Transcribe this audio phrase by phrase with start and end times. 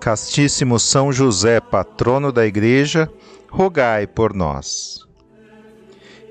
[0.00, 3.06] Castíssimo São José, patrono da Igreja,
[3.50, 5.06] rogai por nós.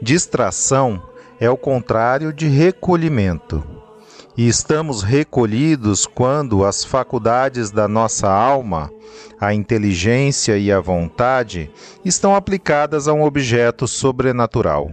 [0.01, 0.99] Distração
[1.39, 3.63] é o contrário de recolhimento.
[4.35, 8.89] E estamos recolhidos quando as faculdades da nossa alma,
[9.39, 11.69] a inteligência e a vontade,
[12.03, 14.91] estão aplicadas a um objeto sobrenatural.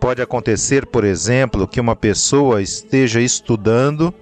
[0.00, 4.12] Pode acontecer, por exemplo, que uma pessoa esteja estudando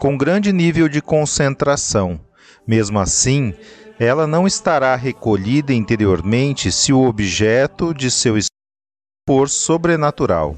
[0.00, 2.18] com grande nível de concentração.
[2.66, 3.54] Mesmo assim,
[3.98, 8.36] ela não estará recolhida interiormente se o objeto de seu
[9.28, 10.56] for sobrenatural.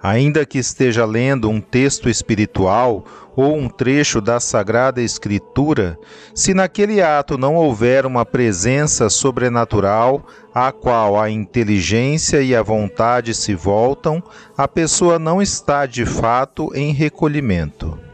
[0.00, 5.98] Ainda que esteja lendo um texto espiritual ou um trecho da Sagrada Escritura,
[6.34, 13.34] se naquele ato não houver uma presença sobrenatural à qual a inteligência e a vontade
[13.34, 14.22] se voltam,
[14.56, 18.07] a pessoa não está de fato em recolhimento.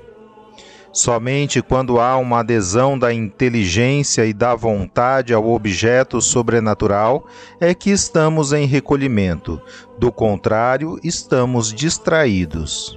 [0.94, 7.26] Somente quando há uma adesão da inteligência e da vontade ao objeto sobrenatural
[7.60, 9.60] é que estamos em recolhimento,
[9.98, 12.96] do contrário, estamos distraídos.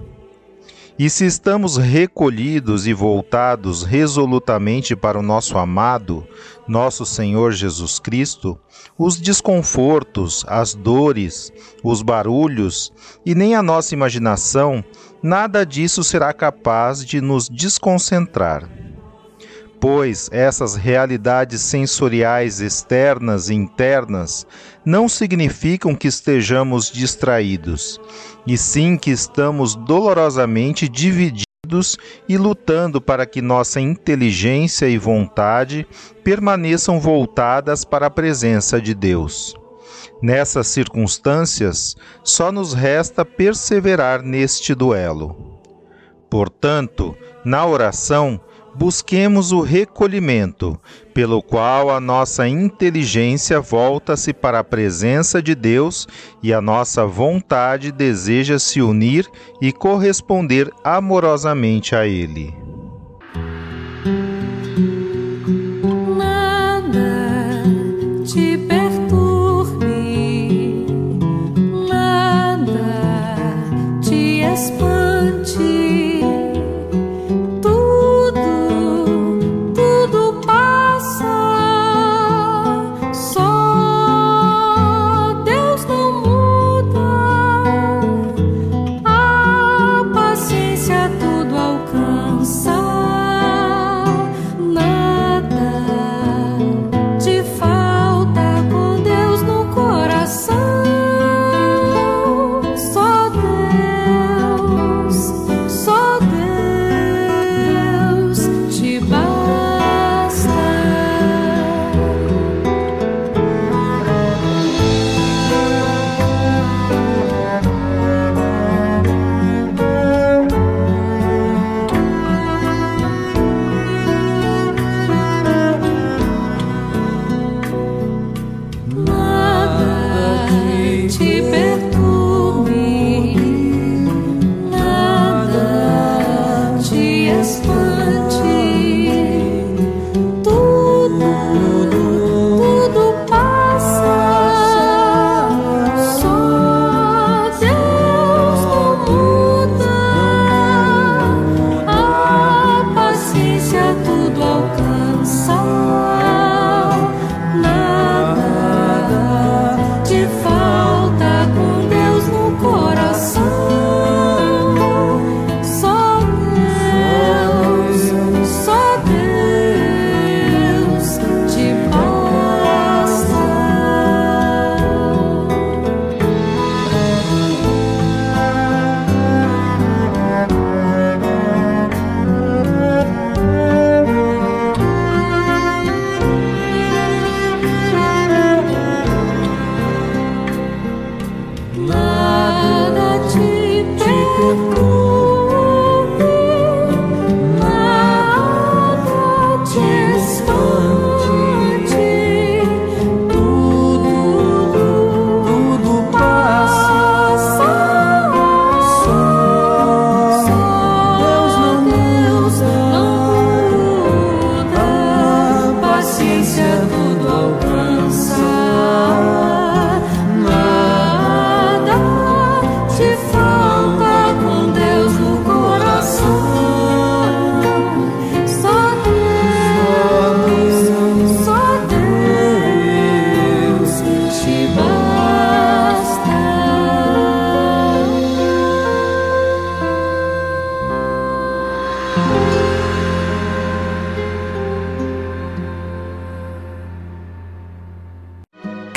[1.00, 6.28] E se estamos recolhidos e voltados resolutamente para o nosso amado,
[6.68, 8.58] nosso Senhor Jesus Cristo,
[8.98, 11.54] os desconfortos, as dores,
[11.84, 12.92] os barulhos
[13.24, 14.84] e nem a nossa imaginação
[15.22, 18.68] nada disso será capaz de nos desconcentrar.
[19.80, 24.48] Pois essas realidades sensoriais externas e internas
[24.84, 28.02] não significam que estejamos distraídos,
[28.48, 31.98] e sim que estamos dolorosamente divididos
[32.30, 35.86] e lutando para que nossa inteligência e vontade
[36.24, 39.54] permaneçam voltadas para a presença de Deus.
[40.22, 45.60] Nessas circunstâncias, só nos resta perseverar neste duelo.
[46.30, 48.40] Portanto, na oração,
[48.78, 50.80] busquemos o recolhimento,
[51.14, 56.08] pelo qual a nossa inteligência volta-se para a presença de Deus
[56.44, 59.28] e a nossa vontade deseja se unir
[59.60, 62.67] e corresponder amorosamente a Ele.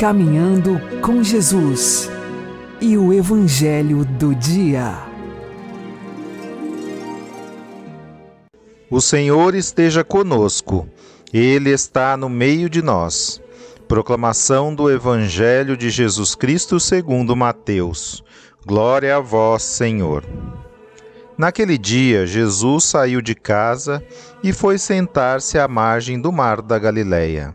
[0.01, 2.11] Caminhando com Jesus
[2.81, 4.97] e o Evangelho do Dia.
[8.91, 10.89] O Senhor esteja conosco,
[11.35, 13.43] Ele está no meio de nós.
[13.87, 18.25] Proclamação do Evangelho de Jesus Cristo segundo Mateus.
[18.65, 20.25] Glória a vós, Senhor.
[21.37, 24.03] Naquele dia, Jesus saiu de casa
[24.43, 27.55] e foi sentar-se à margem do mar da Galileia.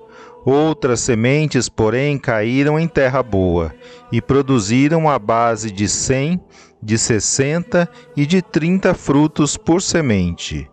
[0.43, 3.73] Outras sementes, porém, caíram em terra boa
[4.11, 6.39] e produziram a base de cem,
[6.81, 10.69] de sessenta e de trinta frutos por semente.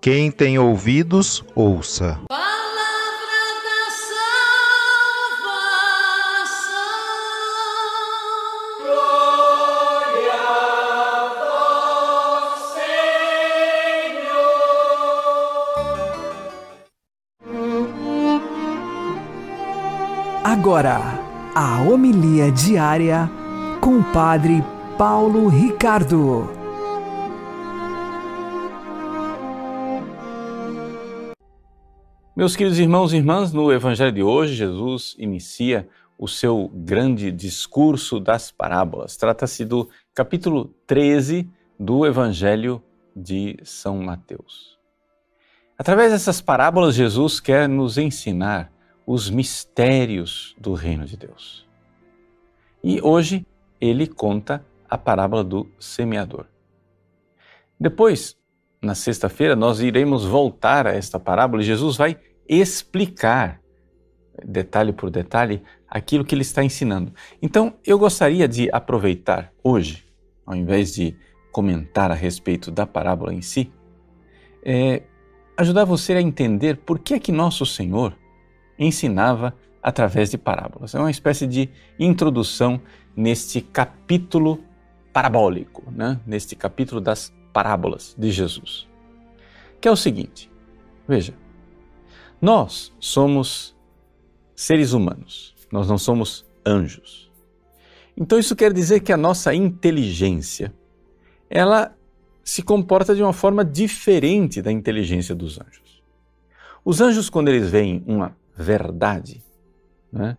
[0.00, 2.18] Quem tem ouvidos, ouça.
[20.52, 20.98] Agora,
[21.54, 23.30] a homilia diária
[23.80, 24.64] com o Padre
[24.98, 26.50] Paulo Ricardo.
[32.34, 35.88] Meus queridos irmãos e irmãs, no Evangelho de hoje, Jesus inicia
[36.18, 39.16] o seu grande discurso das parábolas.
[39.16, 42.82] Trata-se do capítulo 13 do Evangelho
[43.14, 44.76] de São Mateus.
[45.78, 48.79] Através dessas parábolas, Jesus quer nos ensinar
[49.12, 51.66] os mistérios do reino de Deus.
[52.80, 53.44] E hoje
[53.80, 56.46] ele conta a parábola do semeador.
[57.78, 58.38] Depois,
[58.80, 63.60] na sexta-feira, nós iremos voltar a esta parábola e Jesus vai explicar,
[64.44, 67.12] detalhe por detalhe, aquilo que ele está ensinando.
[67.42, 70.06] Então, eu gostaria de aproveitar hoje,
[70.46, 71.16] ao invés de
[71.50, 73.72] comentar a respeito da parábola em si,
[74.64, 75.02] é,
[75.56, 78.16] ajudar você a entender por que é que nosso Senhor
[78.80, 80.94] ensinava através de parábolas.
[80.94, 81.68] É uma espécie de
[81.98, 82.80] introdução
[83.14, 84.64] neste capítulo
[85.12, 86.18] parabólico, né?
[86.26, 88.88] neste capítulo das parábolas de Jesus.
[89.80, 90.50] Que é o seguinte:
[91.06, 91.34] veja,
[92.40, 93.76] nós somos
[94.54, 97.30] seres humanos, nós não somos anjos.
[98.16, 100.74] Então isso quer dizer que a nossa inteligência
[101.48, 101.96] ela
[102.44, 106.02] se comporta de uma forma diferente da inteligência dos anjos.
[106.84, 109.42] Os anjos, quando eles veem uma verdade,
[110.12, 110.36] né?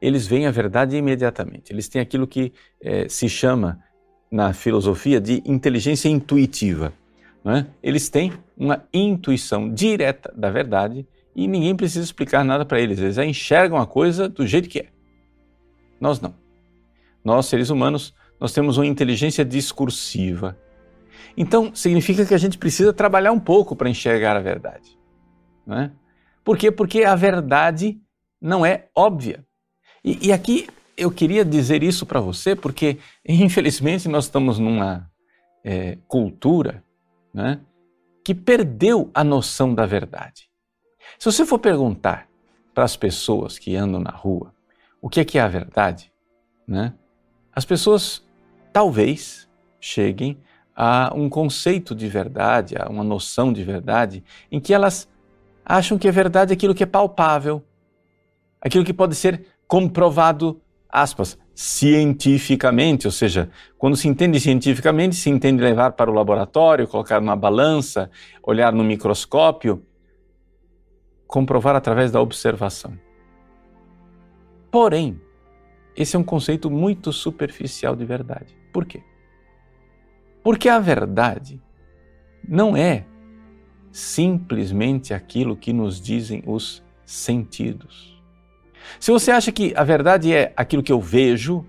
[0.00, 1.72] eles veem a verdade imediatamente.
[1.72, 3.82] Eles têm aquilo que é, se chama
[4.30, 6.92] na filosofia de inteligência intuitiva.
[7.42, 7.66] Né?
[7.82, 12.98] Eles têm uma intuição direta da verdade e ninguém precisa explicar nada para eles.
[12.98, 14.86] Eles já enxergam a coisa do jeito que é.
[16.00, 16.34] Nós não.
[17.24, 20.58] Nós, seres humanos, nós temos uma inteligência discursiva.
[21.36, 24.98] Então, significa que a gente precisa trabalhar um pouco para enxergar a verdade.
[25.66, 25.90] Né?
[26.44, 26.70] Por quê?
[26.70, 27.98] Porque a verdade
[28.40, 29.44] não é óbvia.
[30.04, 35.10] E, e aqui eu queria dizer isso para você porque, infelizmente, nós estamos numa
[35.64, 36.84] é, cultura
[37.32, 37.60] né,
[38.22, 40.48] que perdeu a noção da verdade.
[41.18, 42.28] Se você for perguntar
[42.74, 44.52] para as pessoas que andam na rua
[45.00, 46.12] o que é que é a verdade,
[46.66, 46.94] né,
[47.54, 48.26] as pessoas
[48.72, 49.48] talvez
[49.80, 50.38] cheguem
[50.74, 55.08] a um conceito de verdade, a uma noção de verdade, em que elas
[55.64, 57.62] acham que é verdade aquilo que é palpável,
[58.60, 65.62] aquilo que pode ser comprovado, aspas, cientificamente, ou seja, quando se entende cientificamente, se entende
[65.62, 68.10] levar para o laboratório, colocar numa balança,
[68.42, 69.84] olhar no microscópio,
[71.26, 72.98] comprovar através da observação.
[74.70, 75.20] Porém,
[75.96, 78.56] esse é um conceito muito superficial de verdade.
[78.72, 79.02] Por quê?
[80.42, 81.62] Porque a verdade
[82.46, 83.06] não é
[83.94, 88.20] simplesmente aquilo que nos dizem os sentidos.
[88.98, 91.64] Se você acha que a verdade é aquilo que eu vejo,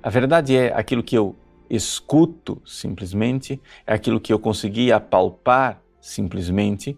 [0.00, 1.34] a verdade é aquilo que eu
[1.68, 6.96] escuto simplesmente, é aquilo que eu consegui apalpar simplesmente,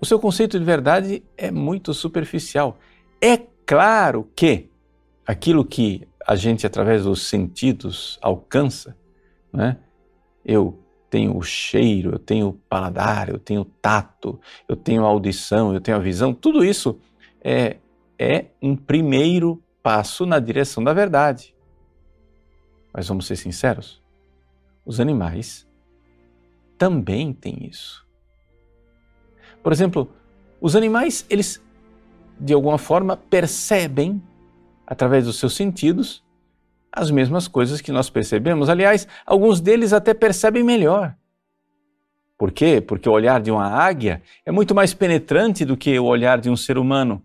[0.00, 2.80] o seu conceito de verdade é muito superficial.
[3.22, 4.68] É claro que
[5.24, 8.96] aquilo que a gente, através dos sentidos, alcança,
[9.52, 9.78] né?
[10.44, 10.76] eu
[11.10, 15.72] tenho o cheiro, eu tenho o paladar, eu tenho o tato, eu tenho a audição,
[15.72, 16.98] eu tenho a visão, tudo isso
[17.40, 17.76] é,
[18.18, 21.54] é um primeiro passo na direção da verdade.
[22.92, 24.02] Mas vamos ser sinceros:
[24.84, 25.66] os animais
[26.76, 28.06] também têm isso.
[29.62, 30.10] Por exemplo,
[30.60, 31.62] os animais, eles
[32.38, 34.22] de alguma forma percebem
[34.86, 36.25] através dos seus sentidos
[36.96, 38.70] as mesmas coisas que nós percebemos.
[38.70, 41.14] Aliás, alguns deles até percebem melhor.
[42.38, 42.80] Por quê?
[42.80, 46.48] Porque o olhar de uma águia é muito mais penetrante do que o olhar de
[46.48, 47.22] um ser humano.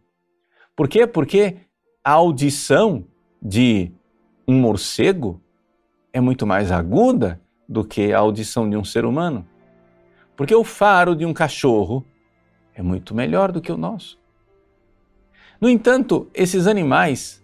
[0.75, 1.07] Por quê?
[1.07, 1.55] Porque
[2.03, 3.05] a audição
[3.41, 3.91] de
[4.45, 5.41] um morcego
[6.11, 9.47] é muito mais aguda do que a audição de um ser humano.
[10.35, 12.05] Porque o faro de um cachorro
[12.75, 14.19] é muito melhor do que o nosso.
[15.61, 17.41] No entanto, esses animais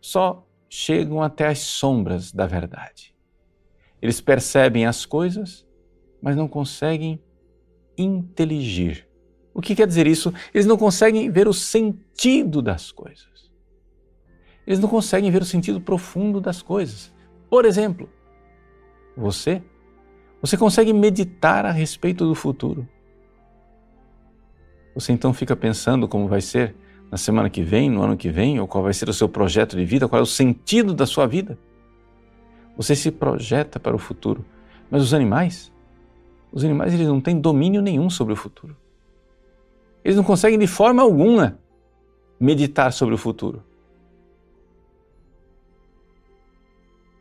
[0.00, 3.12] só chegam até as sombras da verdade.
[4.00, 5.66] Eles percebem as coisas,
[6.22, 7.20] mas não conseguem
[7.98, 9.08] inteligir.
[9.52, 10.32] O que quer dizer isso?
[10.54, 13.50] Eles não conseguem ver o sentido das coisas.
[14.64, 17.12] Eles não conseguem ver o sentido profundo das coisas.
[17.50, 18.08] Por exemplo,
[19.16, 19.60] você,
[20.40, 22.88] você consegue meditar a respeito do futuro.
[24.94, 26.76] Você então fica pensando como vai ser
[27.10, 29.76] na semana que vem, no ano que vem, ou qual vai ser o seu projeto
[29.76, 31.58] de vida, qual é o sentido da sua vida.
[32.76, 34.44] Você se projeta para o futuro.
[34.88, 35.72] Mas os animais,
[36.52, 38.76] os animais eles não têm domínio nenhum sobre o futuro.
[40.04, 41.58] Eles não conseguem de forma alguma
[42.38, 43.62] meditar sobre o futuro.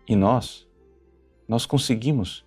[0.07, 0.67] E nós,
[1.47, 2.45] nós conseguimos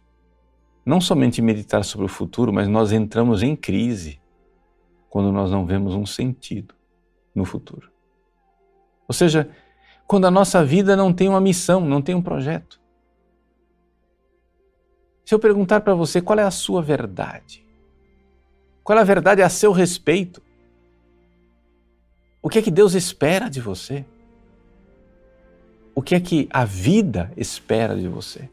[0.85, 4.21] não somente meditar sobre o futuro, mas nós entramos em crise
[5.11, 6.75] quando nós não vemos um sentido
[7.35, 7.91] no futuro.
[9.09, 9.51] Ou seja,
[10.07, 12.81] quando a nossa vida não tem uma missão, não tem um projeto.
[15.25, 17.65] Se eu perguntar para você qual é a sua verdade,
[18.83, 20.43] qual é a verdade a seu respeito,
[22.43, 24.05] o que é que Deus espera de você?
[25.95, 28.51] O que é que a vida espera de você?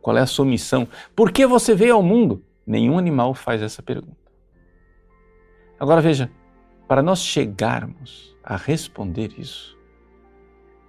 [0.00, 0.88] Qual é a sua missão?
[1.14, 2.42] Por que você veio ao mundo?
[2.66, 4.16] Nenhum animal faz essa pergunta.
[5.78, 6.30] Agora veja,
[6.90, 9.78] para nós chegarmos a responder isso,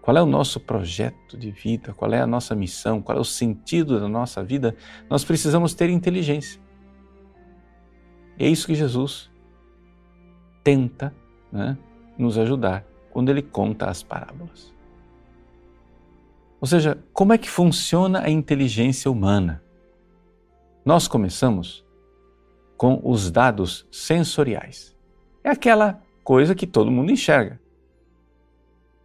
[0.01, 3.24] qual é o nosso projeto de vida, qual é a nossa missão, qual é o
[3.24, 4.75] sentido da nossa vida,
[5.08, 6.60] nós precisamos ter inteligência.
[8.36, 9.29] E é isso que Jesus
[10.63, 11.15] tenta
[11.51, 11.77] né,
[12.17, 14.74] nos ajudar quando ele conta as parábolas.
[16.60, 19.63] Ou seja, como é que funciona a inteligência humana?
[20.84, 21.86] Nós começamos
[22.75, 25.00] com os dados sensoriais.
[25.43, 27.60] É aquela coisa que todo mundo enxerga.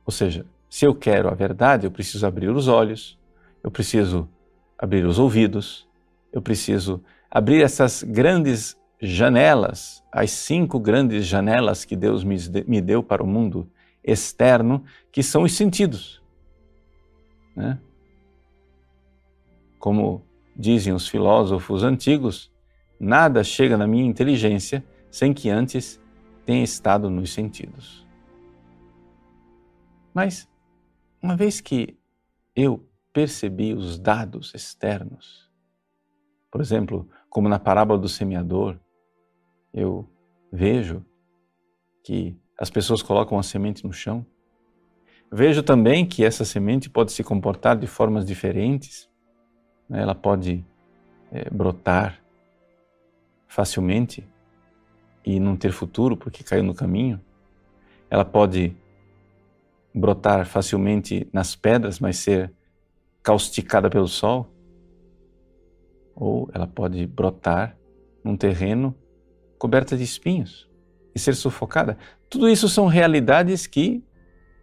[0.04, 3.18] Ou seja, se eu quero a verdade, eu preciso abrir os olhos,
[3.62, 4.28] eu preciso
[4.78, 5.88] abrir os ouvidos,
[6.32, 13.22] eu preciso abrir essas grandes janelas, as cinco grandes janelas que Deus me deu para
[13.22, 13.68] o mundo
[14.04, 16.22] externo, que são os sentidos.
[17.54, 17.78] Né?
[19.78, 20.24] Como
[20.54, 22.50] dizem os filósofos antigos,
[22.98, 26.00] Nada chega na minha inteligência sem que antes
[26.46, 28.06] tenha estado nos sentidos.
[30.14, 30.48] Mas,
[31.20, 31.98] uma vez que
[32.54, 35.50] eu percebi os dados externos,
[36.50, 38.78] por exemplo, como na parábola do semeador,
[39.74, 40.08] eu
[40.50, 41.04] vejo
[42.02, 44.24] que as pessoas colocam a semente no chão.
[45.30, 49.10] Vejo também que essa semente pode se comportar de formas diferentes.
[49.88, 50.00] Né?
[50.00, 50.64] Ela pode
[51.30, 52.22] é, brotar
[53.48, 54.26] facilmente
[55.26, 57.20] e não ter futuro porque caiu no caminho.
[58.08, 58.76] Ela pode
[59.92, 62.52] brotar facilmente nas pedras, mas ser
[63.24, 64.48] causticada pelo sol.
[66.14, 67.76] Ou ela pode brotar
[68.22, 68.94] num terreno
[69.58, 70.70] coberta de espinhos
[71.12, 71.98] e ser sufocada.
[72.30, 74.04] Tudo isso são realidades que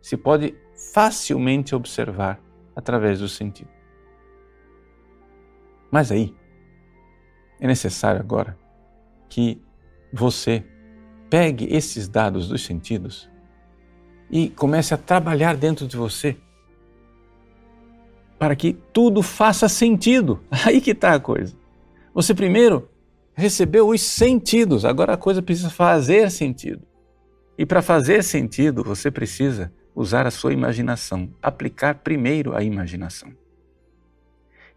[0.02, 0.56] se pode
[0.94, 2.40] facilmente observar
[2.76, 3.70] através do sentido.
[5.92, 6.36] Mas aí,
[7.60, 8.58] é necessário agora
[9.30, 9.62] que
[10.14, 10.64] você
[11.30, 13.28] pegue esses dados dos sentidos
[14.30, 16.38] e comece a trabalhar dentro de você
[18.38, 20.40] para que tudo faça sentido.
[20.66, 21.56] Aí que está a coisa.
[22.14, 22.88] Você primeiro
[23.34, 26.84] recebeu os sentidos, agora a coisa precisa fazer sentido.
[27.58, 33.32] E para fazer sentido, você precisa usar a sua imaginação, aplicar primeiro a imaginação.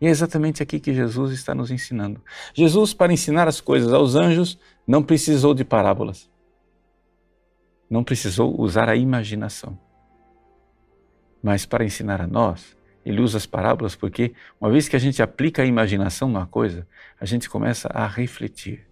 [0.00, 2.22] E é exatamente aqui que Jesus está nos ensinando.
[2.52, 6.30] Jesus, para ensinar as coisas aos anjos, não precisou de parábolas.
[7.88, 9.78] Não precisou usar a imaginação.
[11.42, 15.22] Mas para ensinar a nós, ele usa as parábolas porque, uma vez que a gente
[15.22, 16.86] aplica a imaginação numa coisa,
[17.20, 18.86] a gente começa a refletir.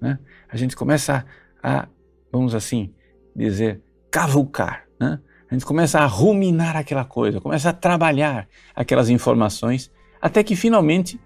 [0.00, 0.18] Né?
[0.48, 1.26] A gente começa
[1.62, 1.88] a, a,
[2.30, 2.94] vamos assim
[3.34, 4.84] dizer, cavucar.
[5.00, 5.18] Né?
[5.50, 11.20] A gente começa a ruminar aquela coisa, começa a trabalhar aquelas informações até que finalmente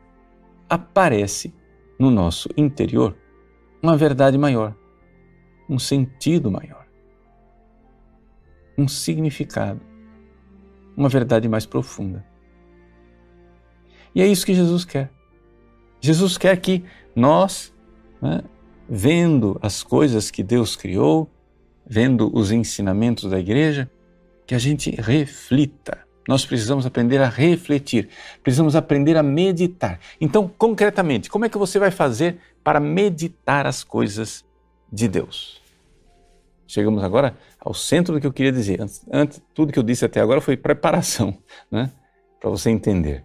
[0.68, 1.52] aparece
[1.98, 3.16] no nosso interior
[3.82, 4.74] uma verdade maior,
[5.68, 6.86] um sentido maior,
[8.76, 9.80] um significado,
[10.96, 12.24] uma verdade mais profunda.
[14.14, 15.10] E é isso que Jesus quer.
[16.00, 17.74] Jesus quer que nós,
[18.20, 18.42] né,
[18.88, 21.30] vendo as coisas que Deus criou,
[21.86, 23.90] vendo os ensinamentos da igreja,
[24.46, 28.08] que a gente reflita nós precisamos aprender a refletir,
[28.40, 29.98] precisamos aprender a meditar.
[30.20, 34.44] Então, concretamente, como é que você vai fazer para meditar as coisas
[34.92, 35.60] de Deus?
[36.68, 38.80] Chegamos agora ao centro do que eu queria dizer.
[38.80, 41.36] Antes, antes tudo que eu disse até agora foi preparação,
[41.68, 41.90] né?
[42.38, 43.24] Para você entender.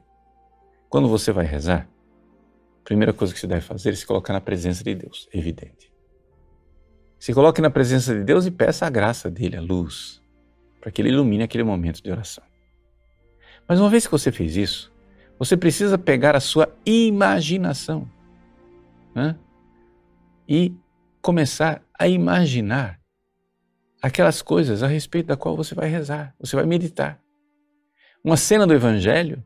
[0.90, 1.88] Quando você vai rezar,
[2.82, 5.94] a primeira coisa que você deve fazer é se colocar na presença de Deus, evidente.
[7.20, 10.20] Se coloque na presença de Deus e peça a graça dele, a luz,
[10.82, 12.44] para que ele ilumine aquele momento de oração.
[13.68, 14.92] Mas uma vez que você fez isso,
[15.38, 18.10] você precisa pegar a sua imaginação
[19.14, 19.36] né?
[20.48, 20.74] e
[21.22, 23.00] começar a imaginar
[24.02, 27.20] aquelas coisas a respeito da qual você vai rezar, você vai meditar.
[28.24, 29.44] Uma cena do Evangelho,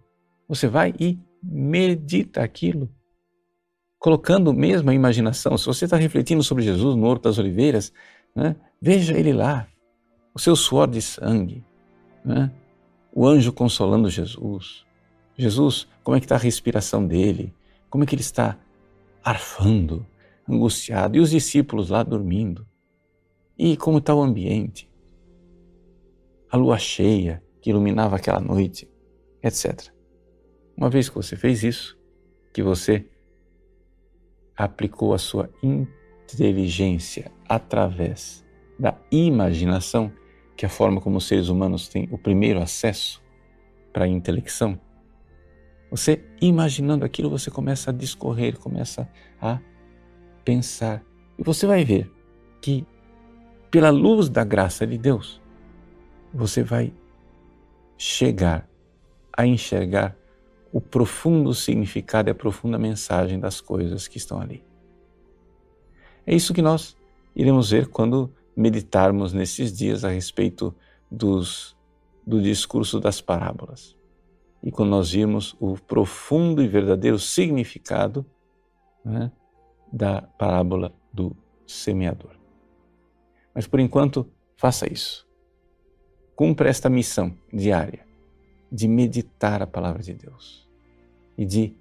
[0.48, 2.90] você vai e medita aquilo,
[3.98, 5.58] colocando mesmo a imaginação.
[5.58, 7.94] Se você está refletindo sobre Jesus no Horto das Oliveiras,
[8.36, 8.56] né?
[8.82, 9.68] veja ele lá,
[10.34, 11.64] o seu suor de sangue,
[12.24, 12.52] né?
[13.20, 14.86] O anjo consolando Jesus.
[15.38, 17.54] Jesus, como é que está a respiração dele?
[17.90, 18.58] Como é que ele está
[19.22, 20.08] arfando,
[20.48, 21.18] angustiado?
[21.18, 22.66] E os discípulos lá dormindo?
[23.58, 24.90] E como está o ambiente?
[26.50, 28.90] A lua cheia que iluminava aquela noite,
[29.44, 29.92] etc.
[30.78, 32.00] Uma vez que você fez isso,
[32.54, 33.06] que você
[34.56, 38.46] aplicou a sua inteligência através
[38.80, 40.10] da imaginação,
[40.60, 43.24] que a forma como os seres humanos têm o primeiro acesso
[43.94, 44.78] para a intelecção,
[45.90, 49.10] você imaginando aquilo, você começa a discorrer, começa
[49.42, 49.58] a
[50.44, 51.02] pensar.
[51.38, 52.12] E você vai ver
[52.60, 52.86] que,
[53.72, 55.42] pela luz da graça de Deus,
[56.34, 56.94] você vai
[57.98, 58.70] chegar
[59.32, 60.14] a enxergar
[60.74, 64.62] o profundo significado e a profunda mensagem das coisas que estão ali.
[66.28, 66.98] É isso que nós
[67.34, 70.76] iremos ver quando meditarmos nesses dias a respeito
[71.10, 71.78] dos,
[72.26, 73.98] do discurso das parábolas.
[74.62, 78.26] E quando nós vimos o profundo e verdadeiro significado
[79.04, 79.32] né,
[79.92, 81.36] da parábola do
[81.66, 82.36] semeador.
[83.54, 85.28] Mas por enquanto, faça isso.
[86.36, 88.06] Cumpra esta missão diária
[88.72, 90.70] de meditar a palavra de Deus
[91.38, 91.76] e de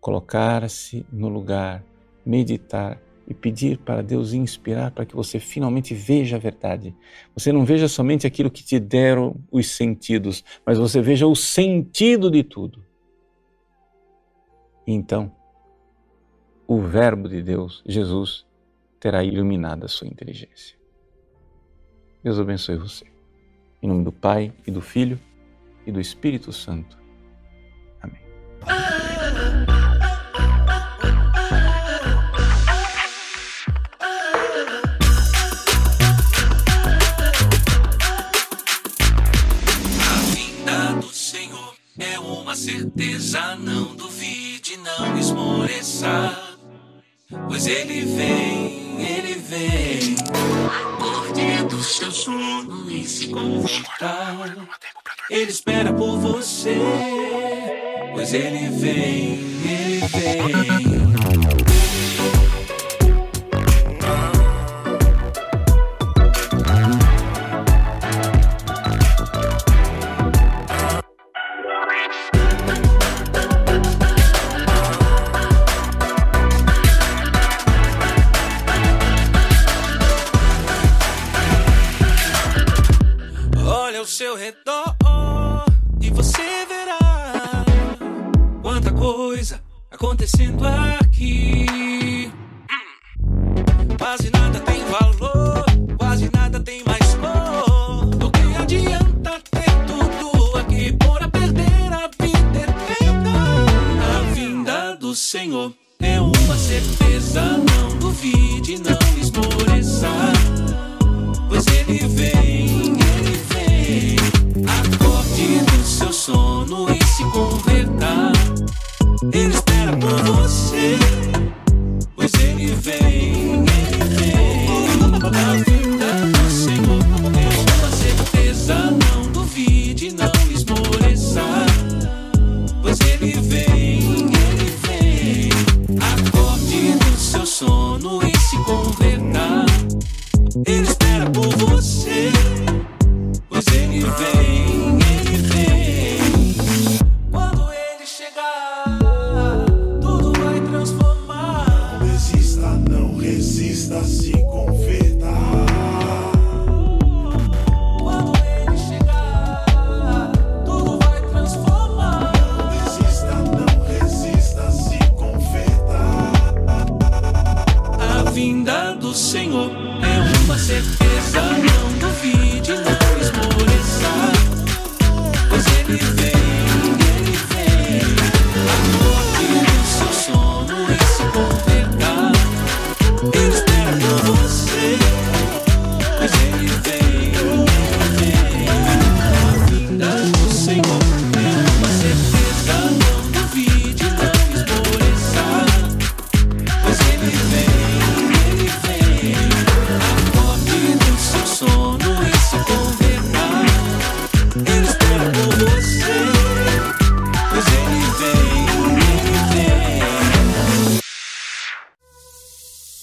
[0.00, 1.84] colocar-se no lugar,
[2.24, 6.96] meditar e pedir para Deus inspirar para que você finalmente veja a verdade.
[7.34, 12.30] Você não veja somente aquilo que te deram os sentidos, mas você veja o sentido
[12.30, 12.82] de tudo.
[14.86, 15.30] Então,
[16.66, 18.46] o Verbo de Deus, Jesus,
[18.98, 20.78] terá iluminado a sua inteligência.
[22.24, 23.04] Deus abençoe você.
[23.82, 25.20] Em nome do Pai e do Filho
[25.86, 26.98] e do Espírito Santo.
[28.00, 29.17] Amém.
[42.58, 46.36] Certeza, não duvide, não esmoreça.
[47.46, 50.16] Pois ele vem, ele vem.
[50.66, 54.56] Acorde do seu sono e se confortar.
[55.30, 56.76] Ele espera por você.
[58.12, 61.67] Pois ele vem, ele vem.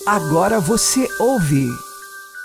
[0.05, 1.67] Agora você ouve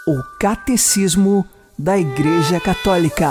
[0.09, 1.44] o Catecismo
[1.79, 3.29] da Igreja Católica.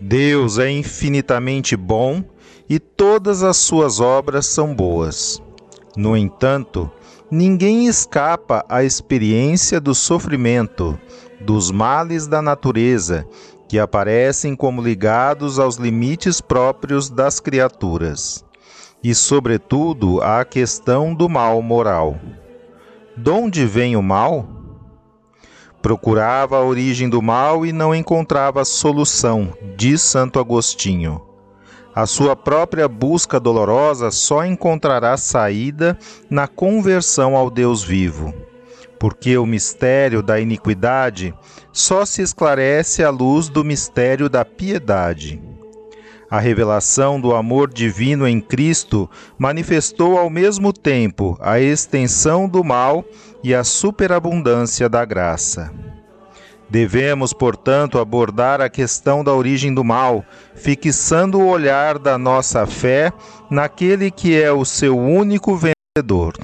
[0.00, 2.24] Deus é infinitamente bom
[2.68, 5.40] e todas as suas obras são boas.
[5.96, 6.90] No entanto,
[7.30, 10.98] ninguém escapa à experiência do sofrimento,
[11.40, 13.24] dos males da natureza,
[13.68, 18.44] que aparecem como ligados aos limites próprios das criaturas,
[19.08, 22.18] e, sobretudo, à questão do mal moral.
[23.16, 24.48] Donde vem o mal?
[25.80, 31.22] Procurava a origem do mal e não encontrava solução, diz Santo Agostinho.
[31.94, 35.96] A sua própria busca dolorosa só encontrará saída
[36.28, 38.34] na conversão ao Deus vivo,
[38.98, 41.32] porque o mistério da iniquidade
[41.72, 45.40] só se esclarece à luz do mistério da piedade.
[46.28, 49.08] A revelação do amor divino em Cristo
[49.38, 53.04] manifestou ao mesmo tempo a extensão do mal
[53.44, 55.72] e a superabundância da graça.
[56.68, 60.24] Devemos, portanto, abordar a questão da origem do mal,
[60.56, 63.12] fixando o olhar da nossa fé
[63.48, 66.34] naquele que é o seu único vencedor.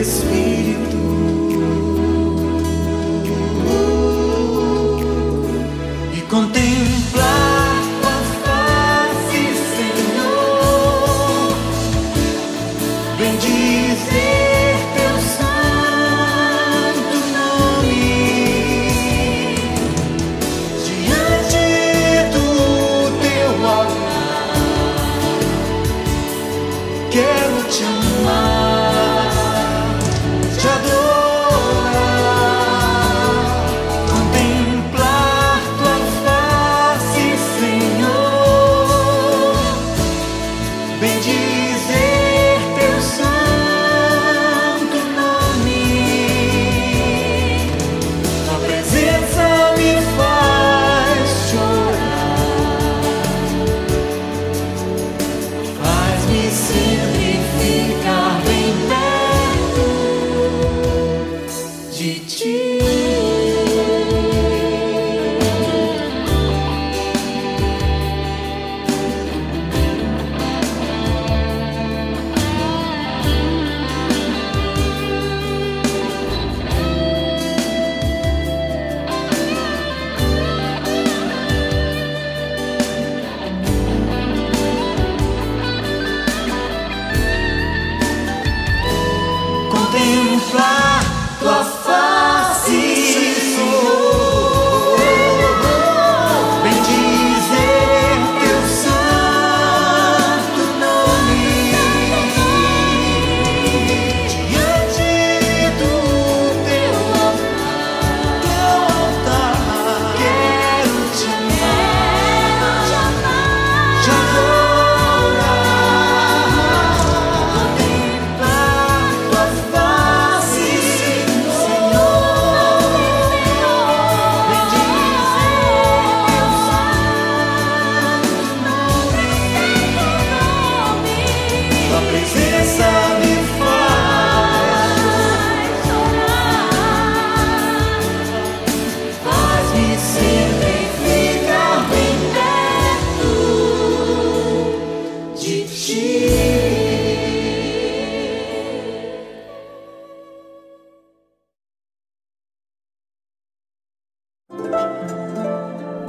[0.00, 1.07] Espírito.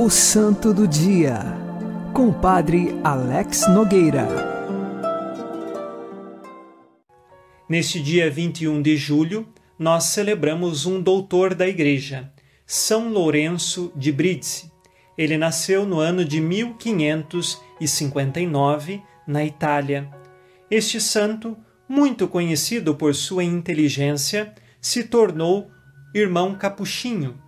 [0.09, 1.39] O Santo do Dia,
[2.15, 4.27] com o Padre Alex Nogueira.
[7.69, 12.33] Neste dia 21 de julho, nós celebramos um doutor da Igreja,
[12.65, 14.71] São Lourenço de Brindisi.
[15.15, 20.09] Ele nasceu no ano de 1559 na Itália.
[20.71, 21.55] Este santo,
[21.87, 25.69] muito conhecido por sua inteligência, se tornou
[26.15, 27.47] irmão capuchinho.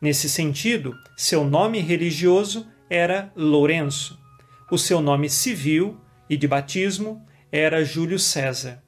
[0.00, 4.18] Nesse sentido, seu nome religioso era Lourenço.
[4.70, 5.96] O seu nome civil
[6.28, 8.82] e de batismo era Júlio César.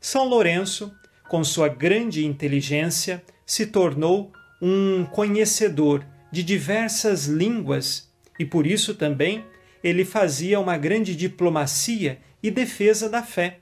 [0.00, 0.92] São Lourenço,
[1.28, 9.44] com sua grande inteligência, se tornou um conhecedor de diversas línguas e por isso também
[9.84, 13.58] ele fazia uma grande diplomacia e defesa da fé.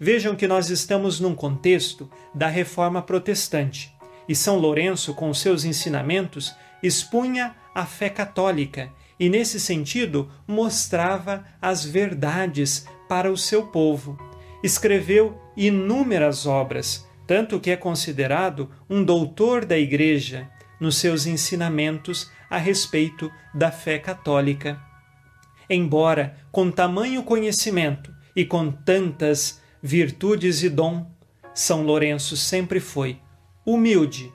[0.00, 3.91] Vejam que nós estamos num contexto da reforma protestante
[4.28, 11.84] e São Lourenço, com seus ensinamentos, expunha a fé católica e, nesse sentido, mostrava as
[11.84, 14.18] verdades para o seu povo.
[14.62, 20.48] Escreveu inúmeras obras, tanto que é considerado um doutor da Igreja
[20.80, 24.80] nos seus ensinamentos a respeito da fé católica.
[25.70, 31.10] Embora com tamanho conhecimento e com tantas virtudes e dom,
[31.54, 33.20] São Lourenço sempre foi
[33.64, 34.32] humilde,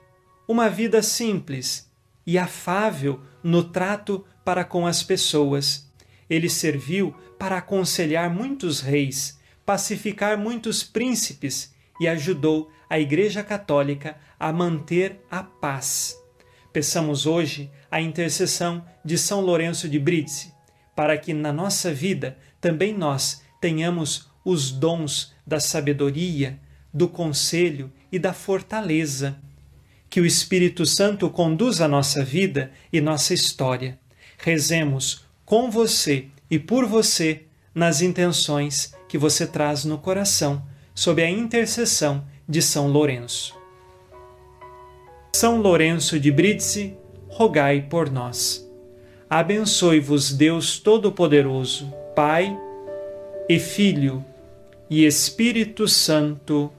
[0.47, 1.91] uma vida simples
[2.25, 5.91] e afável no trato para com as pessoas.
[6.29, 14.51] Ele serviu para aconselhar muitos reis, pacificar muitos príncipes e ajudou a Igreja Católica a
[14.51, 16.17] manter a paz.
[16.71, 20.53] Peçamos hoje a intercessão de São Lourenço de Brindisi,
[20.95, 26.59] para que na nossa vida também nós tenhamos os dons da sabedoria,
[26.93, 29.37] do conselho e da fortaleza.
[30.09, 33.99] Que o Espírito Santo conduza a nossa vida e nossa história.
[34.37, 37.43] Rezemos com você e por você
[37.73, 40.63] nas intenções que você traz no coração,
[40.95, 43.55] sob a intercessão de São Lourenço.
[45.35, 46.95] São Lourenço de Brindisi,
[47.27, 48.67] rogai por nós.
[49.29, 52.57] Abençoe-vos Deus Todo-Poderoso, Pai
[53.47, 54.25] e Filho
[54.89, 56.71] e Espírito Santo.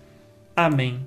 [0.57, 1.07] Amém.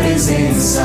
[0.00, 0.82] Presença.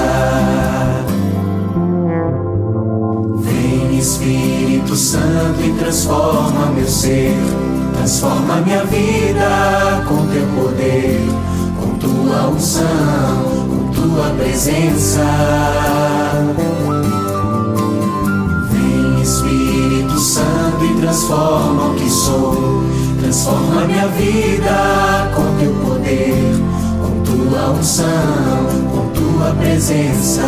[3.38, 7.36] Vem Espírito Santo e transforma meu ser,
[7.93, 11.21] transforma minha vida com teu poder,
[11.80, 12.84] com tua unção,
[13.69, 15.25] com tua presença.
[18.71, 22.84] Vem Espírito Santo e transforma o que sou,
[23.21, 26.36] transforma minha vida com teu poder,
[27.01, 29.04] com tua unção, com
[29.45, 30.41] tua presença.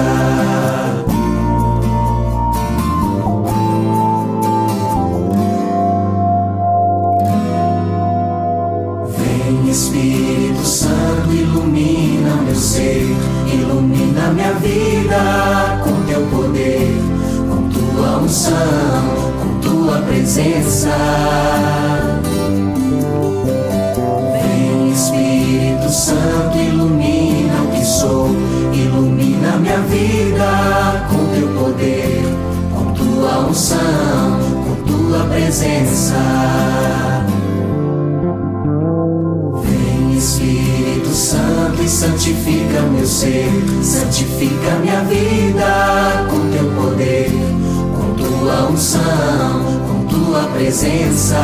[9.08, 13.16] Vem Espírito Santo, ilumina meu ser,
[13.54, 16.98] ilumina minha vida com teu poder,
[17.50, 18.56] com tua unção,
[19.42, 20.90] com tua presença.
[24.34, 26.47] Vem Espírito Santo,
[33.68, 36.16] unção, com tua presença.
[39.64, 43.50] Vem Espírito Santo e santifica meu ser,
[43.82, 47.30] santifica minha vida com teu poder,
[47.98, 51.38] com tua unção, com tua presença.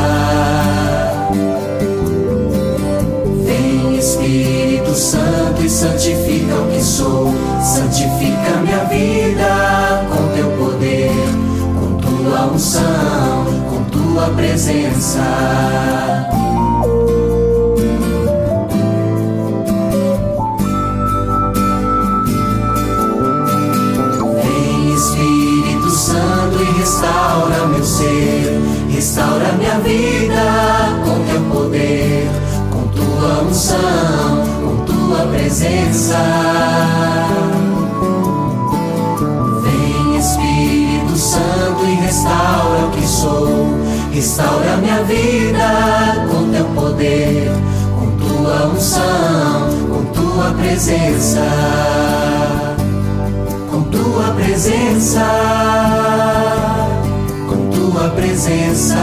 [3.44, 9.73] Vem Espírito Santo e santifica o que sou, santifica minha vida
[12.54, 15.20] unção, com tua presença.
[24.42, 30.34] Vem Espírito Santo e restaura meu ser, restaura minha vida
[31.04, 32.30] com teu poder,
[32.70, 36.73] com tua unção, com tua presença.
[44.14, 47.50] Restaura minha vida com teu poder,
[47.98, 51.40] com tua unção, com tua presença.
[53.70, 55.20] Com tua presença,
[57.48, 58.96] com tua presença,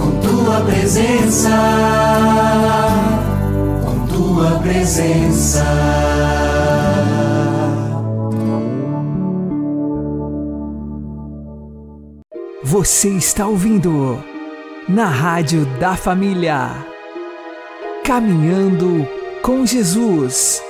[0.00, 1.50] com tua presença,
[3.84, 6.51] com tua presença.
[12.72, 14.24] Você está ouvindo
[14.88, 16.70] na Rádio da Família.
[18.02, 19.06] Caminhando
[19.42, 20.62] com Jesus.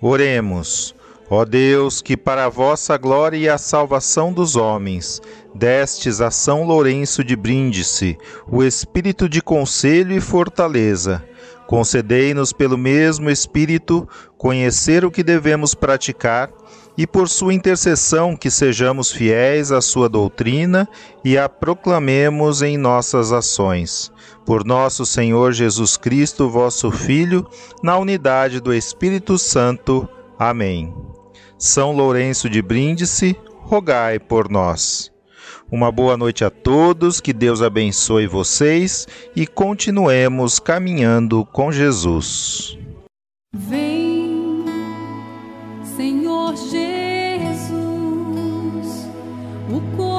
[0.00, 0.94] Oremos.
[1.28, 5.20] Ó Deus, que para a vossa glória e a salvação dos homens
[5.54, 8.16] destes a São Lourenço de Bríndice
[8.50, 11.22] o espírito de conselho e fortaleza,
[11.66, 14.08] concedei-nos pelo mesmo espírito
[14.38, 16.50] conhecer o que devemos praticar
[17.00, 20.86] e por sua intercessão que sejamos fiéis à sua doutrina
[21.24, 24.12] e a proclamemos em nossas ações.
[24.44, 27.48] Por nosso Senhor Jesus Cristo, vosso Filho,
[27.82, 30.06] na unidade do Espírito Santo.
[30.38, 30.94] Amém.
[31.56, 35.10] São Lourenço de Bríndice, rogai por nós.
[35.72, 42.76] Uma boa noite a todos, que Deus abençoe vocês e continuemos caminhando com Jesus.
[43.54, 44.66] Vem,
[45.96, 46.79] Senhor Jesus,
[49.80, 50.09] o coração